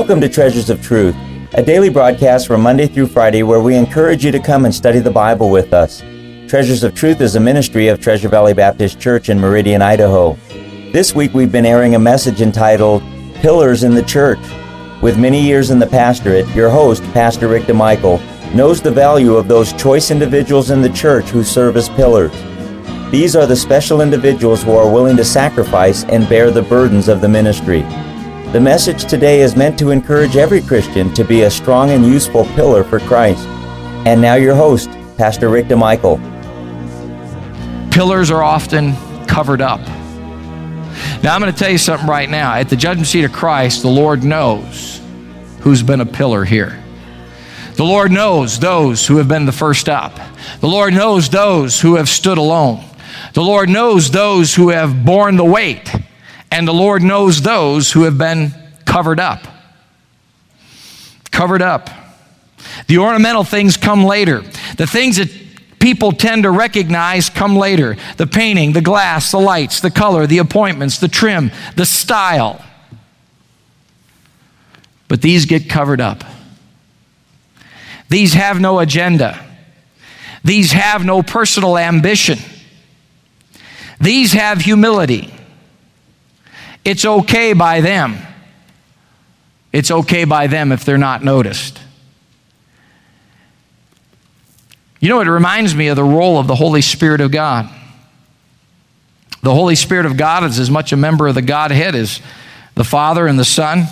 [0.00, 1.14] Welcome to Treasures of Truth,
[1.52, 4.98] a daily broadcast from Monday through Friday where we encourage you to come and study
[4.98, 6.00] the Bible with us.
[6.48, 10.38] Treasures of Truth is a ministry of Treasure Valley Baptist Church in Meridian, Idaho.
[10.90, 13.02] This week we've been airing a message entitled
[13.34, 14.38] Pillars in the Church.
[15.02, 18.22] With many years in the pastorate, your host, Pastor Rick DeMichael,
[18.54, 22.32] knows the value of those choice individuals in the church who serve as pillars.
[23.10, 27.20] These are the special individuals who are willing to sacrifice and bear the burdens of
[27.20, 27.84] the ministry.
[28.52, 32.46] The message today is meant to encourage every Christian to be a strong and useful
[32.56, 33.46] pillar for Christ.
[34.08, 36.18] And now, your host, Pastor Rick DeMichael.
[37.92, 39.78] Pillars are often covered up.
[41.22, 42.52] Now, I'm going to tell you something right now.
[42.56, 45.00] At the judgment seat of Christ, the Lord knows
[45.60, 46.82] who's been a pillar here.
[47.76, 50.18] The Lord knows those who have been the first up.
[50.58, 52.84] The Lord knows those who have stood alone.
[53.32, 55.88] The Lord knows those who have borne the weight
[56.50, 58.52] and the Lord knows those who have been
[58.84, 59.46] covered up.
[61.30, 61.88] Covered up.
[62.86, 64.42] The ornamental things come later.
[64.76, 65.30] The things that
[65.78, 70.38] people tend to recognize come later the painting, the glass, the lights, the color, the
[70.38, 72.62] appointments, the trim, the style.
[75.08, 76.22] But these get covered up.
[78.08, 79.44] These have no agenda.
[80.44, 82.38] These have no personal ambition.
[84.00, 85.32] These have humility.
[86.84, 88.18] It's okay by them.
[89.72, 91.80] It's okay by them if they're not noticed.
[95.00, 97.70] You know, it reminds me of the role of the Holy Spirit of God.
[99.42, 102.20] The Holy Spirit of God is as much a member of the Godhead as
[102.74, 103.86] the Father and the Son.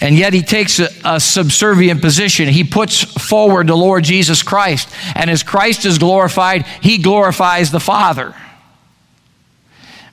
[0.00, 2.48] And yet he takes a, a, subservient position.
[2.48, 4.88] He puts forward the Lord Jesus Christ.
[5.14, 8.34] And as Christ is glorified, he glorifies the Father.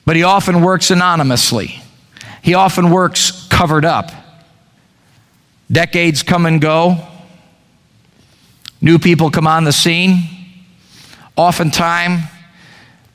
[0.06, 1.83] But he often works anonymously.
[2.44, 4.10] He often works covered up.
[5.72, 6.98] Decades come and go,
[8.82, 10.28] new people come on the scene.
[11.36, 12.20] Oftentimes,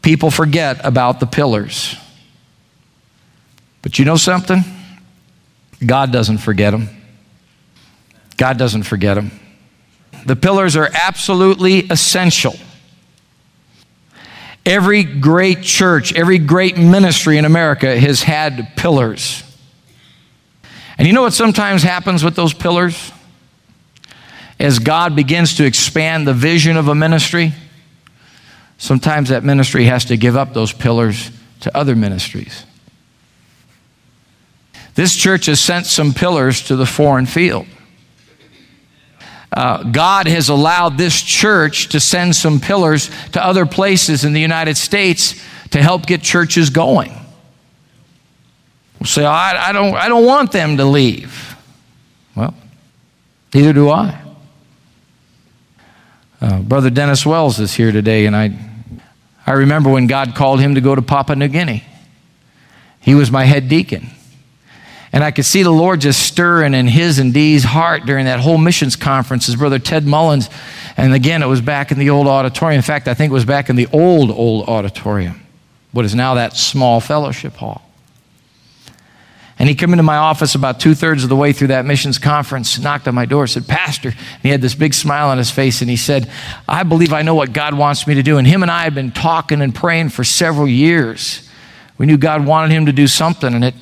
[0.01, 1.95] people forget about the pillars.
[3.83, 4.63] But you know something?
[5.85, 6.89] God doesn't forget them.
[8.35, 9.29] God doesn't forget them.
[10.25, 12.55] The pillars are absolutely essential.
[14.65, 19.43] Every great church, every great ministry in America has had pillars.
[20.97, 23.11] And you know what sometimes happens with those pillars?
[24.59, 27.53] As God begins to expand the vision of a ministry,
[28.77, 31.31] sometimes that ministry has to give up those pillars
[31.61, 32.65] to other ministries.
[34.95, 37.65] This church has sent some pillars to the foreign field
[39.51, 44.41] uh, God has allowed this church to send some pillars to other places in the
[44.41, 47.11] United States to help get churches going.
[48.99, 51.55] We'll say, I, I, don't, I don't want them to leave.
[52.35, 52.53] Well,
[53.53, 54.21] neither do I.
[56.41, 58.57] Uh, Brother Dennis Wells is here today, and I,
[59.45, 61.83] I remember when God called him to go to Papua New Guinea.
[63.01, 64.09] He was my head deacon.
[65.11, 68.39] And I could see the Lord just stirring in his and Dee's heart during that
[68.39, 69.47] whole missions conference.
[69.47, 70.49] His brother Ted Mullins,
[70.97, 72.77] and again, it was back in the old auditorium.
[72.77, 75.41] In fact, I think it was back in the old, old auditorium,
[75.91, 77.89] what is now that small fellowship hall.
[79.57, 82.17] And he came into my office about two thirds of the way through that missions
[82.17, 84.07] conference, knocked on my door, said, Pastor.
[84.07, 86.31] And he had this big smile on his face, and he said,
[86.65, 88.37] I believe I know what God wants me to do.
[88.37, 91.49] And him and I had been talking and praying for several years.
[91.97, 93.75] We knew God wanted him to do something, and it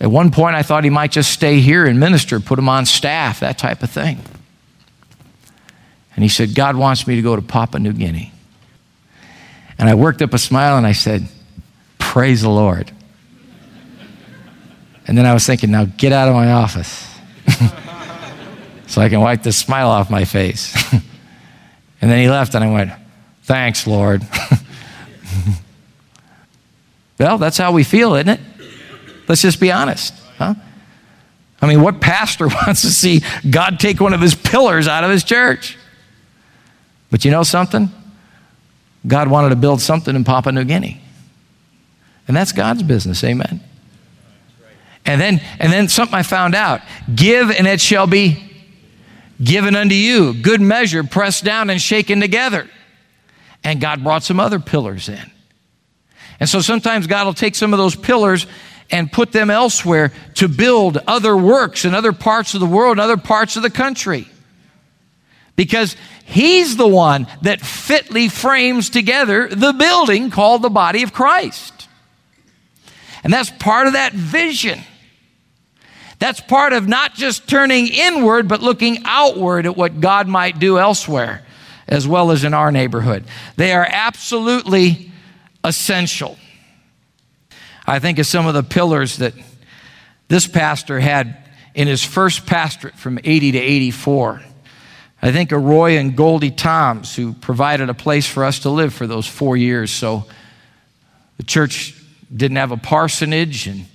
[0.00, 2.84] at one point, I thought he might just stay here and minister, put him on
[2.84, 4.20] staff, that type of thing.
[6.14, 8.32] And he said, God wants me to go to Papua New Guinea.
[9.78, 11.28] And I worked up a smile and I said,
[11.98, 12.90] Praise the Lord.
[15.06, 17.06] And then I was thinking, now get out of my office
[18.86, 20.74] so I can wipe the smile off my face.
[22.00, 22.92] and then he left and I went,
[23.42, 24.26] Thanks, Lord.
[27.18, 28.40] well, that's how we feel, isn't it?
[29.28, 30.14] Let's just be honest.
[30.38, 30.54] Huh?
[31.60, 35.10] I mean, what pastor wants to see God take one of his pillars out of
[35.10, 35.76] his church?
[37.10, 37.90] But you know something?
[39.06, 41.00] God wanted to build something in Papua New Guinea.
[42.28, 43.60] And that's God's business, amen.
[45.04, 46.80] And then and then something I found out,
[47.14, 48.42] give and it shall be
[49.42, 52.68] given unto you, good measure, pressed down and shaken together.
[53.62, 55.30] And God brought some other pillars in.
[56.40, 58.46] And so sometimes God will take some of those pillars
[58.90, 63.00] and put them elsewhere to build other works in other parts of the world, in
[63.00, 64.28] other parts of the country.
[65.56, 71.88] Because he's the one that fitly frames together the building called the body of Christ.
[73.24, 74.80] And that's part of that vision.
[76.18, 80.78] That's part of not just turning inward, but looking outward at what God might do
[80.78, 81.44] elsewhere,
[81.88, 83.24] as well as in our neighborhood.
[83.56, 85.10] They are absolutely
[85.62, 86.38] essential.
[87.86, 89.34] I think of some of the pillars that
[90.28, 91.36] this pastor had
[91.74, 94.42] in his first pastorate from 80 to 84.
[95.22, 98.92] I think of Roy and Goldie Toms, who provided a place for us to live
[98.92, 99.90] for those four years.
[99.90, 100.24] So
[101.36, 101.94] the church
[102.34, 103.86] didn't have a parsonage, and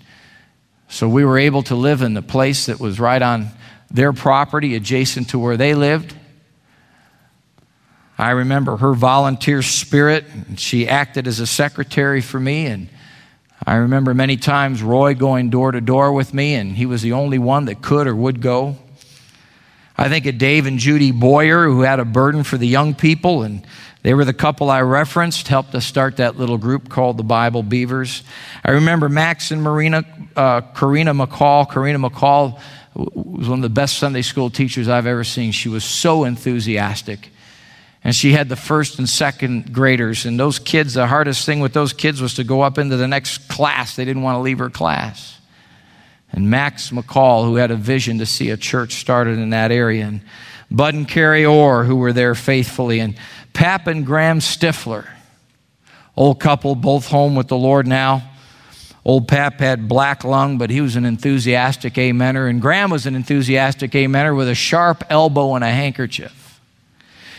[0.88, 3.48] so we were able to live in the place that was right on
[3.90, 6.16] their property, adjacent to where they lived.
[8.18, 12.88] I remember her volunteer spirit, and she acted as a secretary for me, and
[13.72, 17.14] I remember many times Roy going door to door with me, and he was the
[17.14, 18.76] only one that could or would go.
[19.98, 23.44] I think of Dave and Judy Boyer, who had a burden for the young people,
[23.44, 23.66] and
[24.02, 27.64] they were the couple I referenced, helped us start that little group called the Bible
[27.64, 28.24] Beavers.
[28.66, 30.04] I remember Max and Marina,
[30.36, 31.72] uh, Karina McCall.
[31.72, 32.60] Karina McCall
[32.94, 35.54] was one of the best Sunday school teachers I've ever seen.
[35.54, 37.30] She was so enthusiastic.
[38.04, 40.26] And she had the first and second graders.
[40.26, 43.08] And those kids, the hardest thing with those kids was to go up into the
[43.08, 43.96] next class.
[43.96, 45.40] They didn't want to leave her class.
[46.32, 50.06] And Max McCall, who had a vision to see a church started in that area.
[50.06, 50.22] And
[50.72, 53.02] Bud and Carrie Orr, who were there faithfully.
[53.02, 53.16] And
[53.54, 55.08] Pap and Gram Stifler,
[56.16, 58.24] old couple, both home with the Lord now.
[59.04, 62.50] Old Pap had black lung, but he was an enthusiastic amener.
[62.50, 66.41] And Gram was an enthusiastic amener with a sharp elbow and a handkerchief.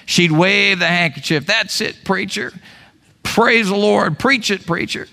[0.06, 1.46] She'd wave the handkerchief.
[1.46, 2.52] That's it, preacher.
[3.22, 4.19] Praise the Lord.
[4.19, 5.08] Preach it, preacher.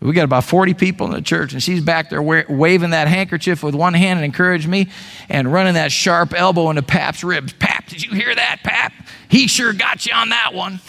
[0.00, 3.64] We got about 40 people in the church, and she's back there waving that handkerchief
[3.64, 4.90] with one hand and encouraging me
[5.28, 7.52] and running that sharp elbow into Pap's ribs.
[7.54, 8.92] Pap, did you hear that, Pap?
[9.28, 10.78] He sure got you on that one.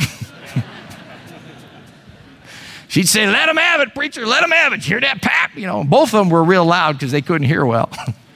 [2.88, 4.78] She'd say, Let him have it, preacher, let him have it.
[4.78, 5.56] You hear that, Pap?
[5.56, 7.90] You know, both of them were real loud because they couldn't hear well.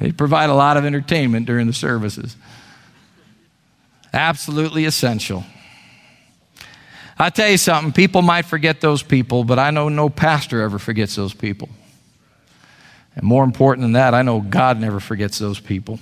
[0.00, 2.36] They provide a lot of entertainment during the services.
[4.12, 5.44] Absolutely essential.
[7.18, 10.78] I tell you something, people might forget those people, but I know no pastor ever
[10.78, 11.70] forgets those people.
[13.14, 15.98] And more important than that, I know God never forgets those people.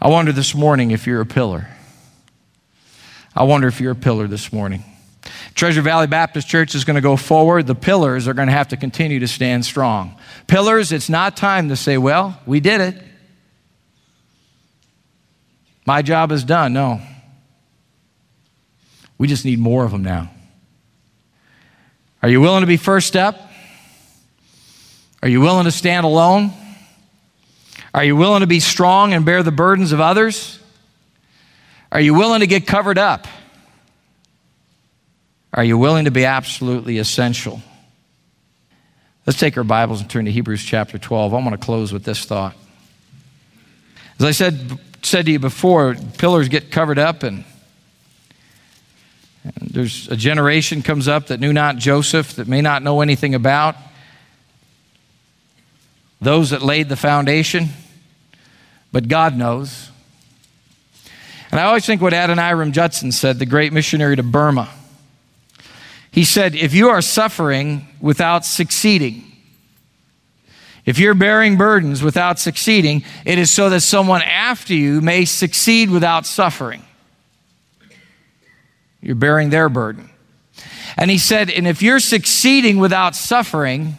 [0.00, 1.68] I wonder this morning if you're a pillar.
[3.34, 4.84] I wonder if you're a pillar this morning.
[5.54, 7.66] Treasure Valley Baptist Church is going to go forward.
[7.66, 10.16] The pillars are going to have to continue to stand strong.
[10.46, 13.02] Pillars, it's not time to say, well, we did it.
[15.86, 16.72] My job is done.
[16.72, 17.00] No.
[19.16, 20.30] We just need more of them now.
[22.22, 23.40] Are you willing to be first step?
[25.22, 26.52] Are you willing to stand alone?
[27.94, 30.58] Are you willing to be strong and bear the burdens of others?
[31.92, 33.28] Are you willing to get covered up?
[35.56, 37.62] Are you willing to be absolutely essential?
[39.24, 41.32] Let's take our Bibles and turn to Hebrews chapter 12.
[41.32, 42.56] I want to close with this thought.
[44.18, 47.44] As I said, said to you before, pillars get covered up, and,
[49.44, 53.36] and there's a generation comes up that knew not Joseph, that may not know anything
[53.36, 53.76] about.
[56.20, 57.68] Those that laid the foundation,
[58.90, 59.88] but God knows.
[61.52, 64.68] And I always think what Adoniram Judson said, the great missionary to Burma.
[66.14, 69.24] He said, If you are suffering without succeeding,
[70.86, 75.90] if you're bearing burdens without succeeding, it is so that someone after you may succeed
[75.90, 76.84] without suffering.
[79.00, 80.08] You're bearing their burden.
[80.96, 83.96] And he said, and if you're succeeding without suffering,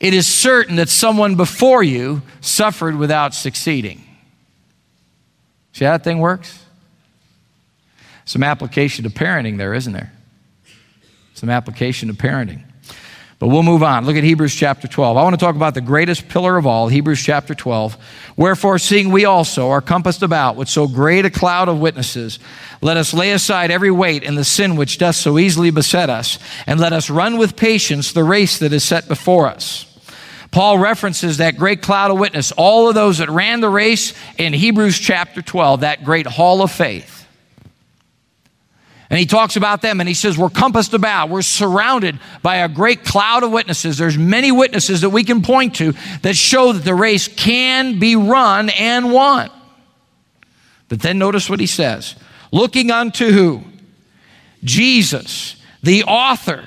[0.00, 4.02] it is certain that someone before you suffered without succeeding.
[5.74, 6.64] See how that thing works?
[8.24, 10.12] Some application to parenting there, isn't there?
[11.42, 12.62] Some application of parenting.
[13.40, 14.06] But we'll move on.
[14.06, 15.16] Look at Hebrews chapter 12.
[15.16, 17.96] I want to talk about the greatest pillar of all, Hebrews chapter 12.
[18.36, 22.38] Wherefore, seeing we also are compassed about with so great a cloud of witnesses,
[22.80, 26.38] let us lay aside every weight and the sin which doth so easily beset us,
[26.68, 29.84] and let us run with patience the race that is set before us.
[30.52, 34.52] Paul references that great cloud of witness, all of those that ran the race in
[34.52, 37.21] Hebrews chapter 12, that great hall of faith.
[39.12, 42.68] And he talks about them and he says, We're compassed about, we're surrounded by a
[42.68, 43.98] great cloud of witnesses.
[43.98, 45.92] There's many witnesses that we can point to
[46.22, 49.50] that show that the race can be run and won.
[50.88, 52.14] But then notice what he says
[52.52, 53.64] looking unto who?
[54.64, 56.66] Jesus, the author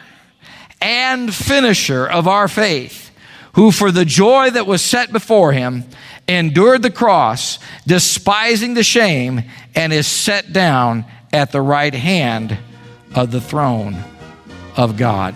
[0.80, 3.10] and finisher of our faith,
[3.54, 5.84] who for the joy that was set before him
[6.28, 9.42] endured the cross, despising the shame,
[9.74, 12.58] and is set down at the right hand
[13.14, 13.98] of the throne
[14.78, 15.36] of God.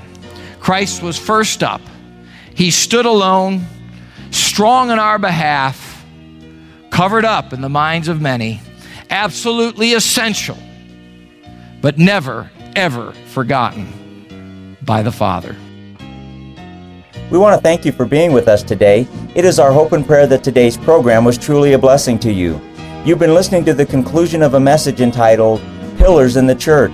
[0.59, 1.81] Christ was first up
[2.53, 3.65] He stood alone,
[4.31, 6.05] strong in our behalf,
[6.89, 8.61] covered up in the minds of many,
[9.09, 10.57] absolutely essential,
[11.81, 15.55] but never, ever forgotten by the Father.
[17.31, 19.07] We want to thank you for being with us today.
[19.35, 22.59] It is our hope and prayer that today's program was truly a blessing to you.
[23.05, 25.61] You've been listening to the conclusion of a message entitled
[25.99, 26.93] Pillars in the Church.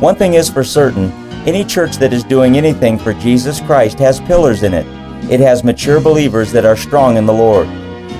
[0.00, 1.12] One thing is for certain
[1.46, 4.84] any church that is doing anything for Jesus Christ has pillars in it.
[5.30, 7.68] It has mature believers that are strong in the Lord.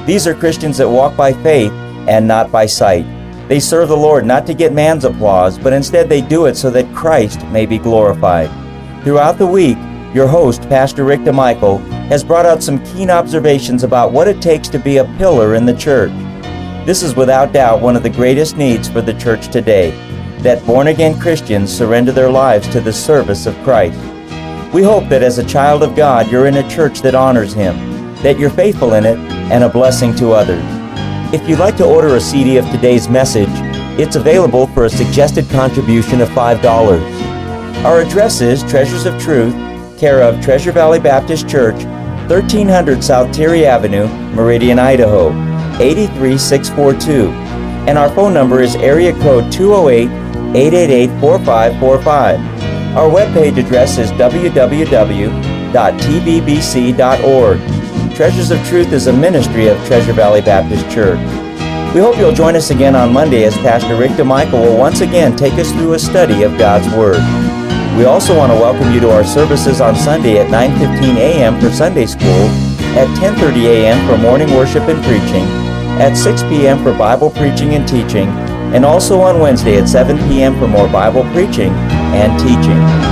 [0.07, 1.73] These are Christians that walk by faith
[2.09, 3.05] and not by sight.
[3.49, 6.71] They serve the Lord not to get man's applause, but instead they do it so
[6.71, 8.49] that Christ may be glorified.
[9.02, 9.76] Throughout the week,
[10.14, 14.69] your host, Pastor Rick DeMichael, has brought out some keen observations about what it takes
[14.69, 16.12] to be a pillar in the church.
[16.87, 19.91] This is without doubt one of the greatest needs for the church today
[20.43, 23.99] that born again Christians surrender their lives to the service of Christ.
[24.75, 27.77] We hope that as a child of God, you're in a church that honors Him,
[28.23, 29.19] that you're faithful in it,
[29.53, 30.65] and a blessing to others.
[31.33, 33.49] If you'd like to order a CD of today's message,
[34.01, 37.85] it's available for a suggested contribution of $5.
[37.85, 39.55] Our address is Treasures of Truth,
[39.99, 41.85] care of Treasure Valley Baptist Church,
[42.29, 45.29] 1300 South Teare Avenue, Meridian, Idaho,
[45.79, 47.29] 83642.
[47.89, 50.22] And our phone number is area code 208
[50.54, 52.40] 888 4545.
[52.94, 55.35] Our webpage address is www.tvbc.org.
[58.14, 61.18] Treasures of Truth is a ministry of Treasure Valley Baptist Church.
[61.94, 65.37] We hope you'll join us again on Monday as Pastor Rick DeMichael will once again
[65.37, 67.23] take us through a study of God's Word.
[67.97, 71.59] We also want to welcome you to our services on Sunday at 9:15 a.m.
[71.61, 72.49] for Sunday School,
[72.97, 74.06] at 10:30 a.m.
[74.06, 75.44] for morning worship and preaching,
[75.99, 76.82] at 6 p.m.
[76.82, 78.28] for Bible preaching and teaching,
[78.73, 80.59] and also on Wednesday at 7 p.m.
[80.59, 81.73] for more Bible preaching
[82.14, 83.12] and teaching.